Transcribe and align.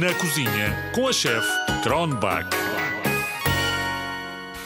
Na 0.00 0.14
cozinha 0.14 0.92
com 0.94 1.08
a 1.08 1.12
chefe 1.12 1.46
Tronbach. 1.82 2.48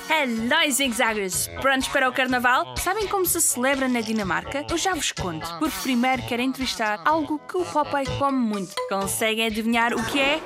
Hello, 0.09 0.71
zigzaggers! 0.71 1.49
Prontos 1.61 1.89
para 1.89 2.09
o 2.09 2.13
carnaval? 2.13 2.77
Sabem 2.77 3.09
como 3.09 3.27
se 3.27 3.41
celebra 3.41 3.89
na 3.89 4.01
Dinamarca? 4.01 4.65
Eu 4.71 4.79
já 4.79 4.95
vos 4.95 5.11
conto, 5.13 5.47
porque 5.59 5.77
primeiro 5.83 6.23
quero 6.23 6.43
entrevistar 6.43 7.01
algo 7.05 7.41
que 7.41 7.57
o 7.57 7.65
Popeye 7.65 8.07
come 8.19 8.39
muito. 8.39 8.75
Conseguem 8.89 9.47
adivinhar 9.47 9.93
o 9.93 10.05
que 10.05 10.21
é? 10.21 10.41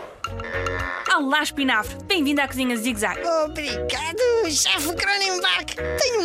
Olá, 1.15 1.43
Espinafre! 1.43 1.97
Bem-vindo 2.05 2.41
à 2.41 2.49
Cozinha 2.49 2.77
Zig 2.77 2.99
Zag. 2.99 3.21
Obrigado, 3.45 4.51
chefe 4.51 4.95
Cronenbach. 4.95 5.77
Tenho 6.01 6.22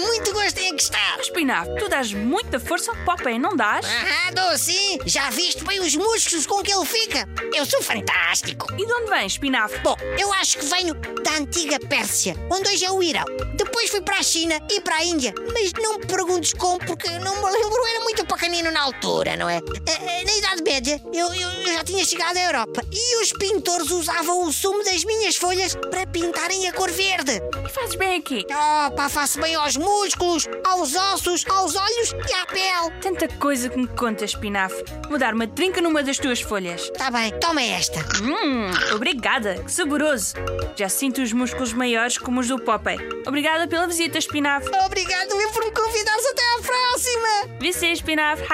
Espinafre, 1.47 1.75
tu 1.75 1.87
dás 1.87 2.13
muita 2.13 2.59
força 2.59 2.91
ao 2.91 2.97
Popeye, 3.05 3.39
não 3.39 3.55
dás? 3.55 3.85
Ah, 3.85 4.31
dou 4.31 4.57
sim. 4.57 4.99
Já 5.05 5.29
viste 5.29 5.63
bem 5.63 5.79
os 5.79 5.95
músculos 5.95 6.45
com 6.45 6.61
que 6.61 6.73
ele 6.73 6.85
fica? 6.85 7.25
Eu 7.55 7.65
sou 7.65 7.81
fantástico. 7.81 8.67
E 8.73 8.85
de 8.85 8.93
onde 8.93 9.09
vem, 9.09 9.25
Espinafre? 9.25 9.79
Bom, 9.79 9.95
eu 10.19 10.33
acho 10.33 10.57
que 10.57 10.65
venho 10.65 10.93
da 11.23 11.31
antiga 11.37 11.79
Pérsia, 11.79 12.35
onde 12.51 12.67
hoje 12.67 12.83
é 12.83 12.91
o 12.91 13.01
Irão. 13.01 13.23
Depois 13.55 13.89
fui 13.89 14.01
para 14.01 14.17
a 14.17 14.23
China 14.23 14.59
e 14.69 14.81
para 14.81 14.97
a 14.97 15.05
Índia, 15.05 15.33
mas 15.53 15.71
não 15.81 15.99
me 15.99 16.05
perguntes 16.05 16.51
como, 16.51 16.79
porque 16.79 17.07
não 17.19 17.35
me 17.37 17.49
lembro, 17.49 17.87
era 17.87 18.03
muito 18.03 18.21
pequenino 18.57 18.71
na 18.71 18.81
altura, 18.81 19.35
não 19.37 19.47
é? 19.49 19.57
Eh, 19.57 19.61
eh, 19.91 20.23
Na 20.25 20.33
Idade 20.35 20.63
Média, 20.63 21.01
eu, 21.13 21.27
eu- 21.33 21.73
já 21.73 21.83
tinha 21.83 22.03
chegado 22.03 22.37
à 22.37 22.41
Europa 22.43 22.81
e 22.91 23.21
os 23.21 23.31
pintores 23.33 23.91
usavam 23.91 24.43
o 24.43 24.51
sumo 24.51 24.83
das 24.83 25.03
minhas 25.03 25.35
folhas 25.35 25.75
para 25.75 26.07
pintarem 26.07 26.67
a 26.67 26.73
cor 26.73 26.89
verde. 26.89 27.33
E 27.65 27.69
fazes 27.69 27.95
bem 27.95 28.17
aqui? 28.17 28.45
Oh, 28.49 28.91
pá, 28.91 29.09
faço 29.09 29.39
bem 29.39 29.53
aos 29.55 29.77
músculos, 29.77 30.47
aos 30.65 30.95
ossos, 30.95 31.45
aos 31.47 31.75
olhos 31.75 32.13
e 32.27 32.33
à 32.33 32.45
pele. 32.47 32.99
Tanta 33.01 33.27
coisa 33.27 33.69
que 33.69 33.77
me 33.77 33.87
contas, 33.87 34.31
Espinafre. 34.31 34.83
Vou 35.07 35.19
dar 35.19 35.33
uma 35.35 35.47
trinca 35.47 35.79
numa 35.81 36.01
das 36.01 36.17
tuas 36.17 36.41
folhas. 36.41 36.89
Tá 36.97 37.11
bem, 37.11 37.31
toma 37.39 37.61
esta. 37.61 37.99
Hum, 38.23 38.71
obrigada, 38.95 39.61
que 39.63 39.71
saboroso. 39.71 40.33
Já 40.75 40.89
sinto 40.89 41.21
os 41.21 41.31
músculos 41.31 41.73
maiores 41.73 42.17
como 42.17 42.39
os 42.39 42.47
do 42.47 42.59
Popeye. 42.59 42.97
Obrigada 43.27 43.67
pela 43.67 43.87
visita, 43.87 44.17
Espinafre. 44.17 44.71
Obrigado 44.85 45.31
eu 45.39 45.51
por 45.51 45.63
me 45.63 45.71
convidares 45.71 46.25
até 46.25 46.41
à 46.41 46.61
próxima. 46.61 47.57
Vice, 47.59 47.85
Espinafre. 47.91 48.47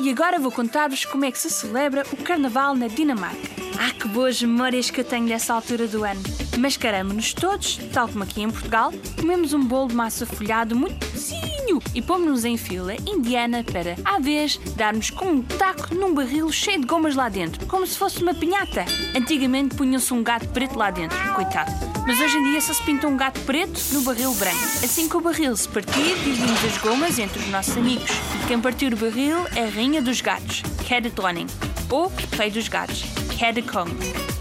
E 0.00 0.10
agora 0.10 0.38
vou 0.38 0.52
contar-vos 0.52 1.04
como 1.04 1.24
é 1.24 1.32
que 1.32 1.38
se 1.38 1.50
celebra 1.50 2.04
o 2.12 2.16
Carnaval 2.22 2.76
na 2.76 2.86
Dinamarca. 2.86 3.55
Ah, 3.78 3.90
que 3.90 4.08
boas 4.08 4.40
memórias 4.40 4.90
que 4.90 5.00
eu 5.00 5.04
tenho 5.04 5.26
dessa 5.26 5.54
altura 5.54 5.86
do 5.86 6.04
ano. 6.04 6.20
Mascaramos-nos 6.58 7.34
todos, 7.34 7.78
tal 7.92 8.08
como 8.08 8.24
aqui 8.24 8.42
em 8.42 8.50
Portugal, 8.50 8.92
comemos 9.18 9.52
um 9.52 9.62
bolo 9.62 9.88
de 9.88 9.94
massa 9.94 10.24
folhado 10.24 10.74
muito 10.74 10.96
pequenininho 11.06 11.80
e 11.94 12.00
pomos-nos 12.00 12.44
em 12.44 12.56
fila 12.56 12.94
indiana 13.06 13.62
para, 13.64 13.96
à 14.04 14.18
vez, 14.18 14.58
darmos 14.76 15.10
com 15.10 15.26
um 15.26 15.42
taco 15.42 15.94
num 15.94 16.14
barril 16.14 16.50
cheio 16.50 16.80
de 16.80 16.86
gomas 16.86 17.14
lá 17.14 17.28
dentro, 17.28 17.66
como 17.66 17.86
se 17.86 17.98
fosse 17.98 18.22
uma 18.22 18.34
pinhata. 18.34 18.84
Antigamente 19.14 19.74
punha-se 19.74 20.12
um 20.14 20.22
gato 20.22 20.48
preto 20.48 20.78
lá 20.78 20.90
dentro, 20.90 21.16
coitado. 21.34 21.70
Mas 22.06 22.20
hoje 22.20 22.38
em 22.38 22.50
dia 22.50 22.60
só 22.60 22.72
se 22.72 22.82
pinta 22.84 23.08
um 23.08 23.16
gato 23.16 23.40
preto 23.40 23.80
no 23.92 24.02
barril 24.02 24.32
branco. 24.34 24.62
Assim 24.82 25.08
que 25.08 25.16
o 25.16 25.20
barril 25.20 25.56
se 25.56 25.68
partir, 25.68 26.14
dividimos 26.24 26.64
as 26.64 26.78
gomas 26.78 27.18
entre 27.18 27.40
os 27.40 27.48
nossos 27.48 27.76
amigos. 27.76 28.10
E 28.10 28.46
quem 28.46 28.60
partir 28.60 28.94
o 28.94 28.96
barril 28.96 29.38
é 29.56 29.64
a 29.64 29.70
rainha 29.70 30.00
dos 30.00 30.20
gatos, 30.20 30.62
Kedetoning, 30.86 31.46
ou 31.90 32.12
rei 32.32 32.50
dos 32.50 32.68
gatos, 32.68 33.04
Kedekong. 33.38 33.90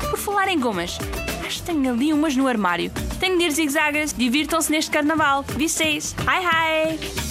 Por 0.09 0.17
falar 0.17 0.47
em 0.47 0.59
gomas, 0.59 0.97
acho 1.45 1.59
que 1.59 1.65
tenho 1.65 1.91
ali 1.91 2.13
umas 2.13 2.35
no 2.35 2.47
armário. 2.47 2.91
Tenho 3.19 3.37
de 3.37 3.45
ir 3.45 3.51
zigzagas, 3.51 4.13
divirtam-se 4.13 4.71
neste 4.71 4.91
carnaval. 4.91 5.43
Vocês, 5.57 6.15
hi 6.27 6.97
hi! 6.97 7.24